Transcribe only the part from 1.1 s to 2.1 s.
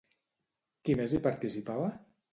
hi participava?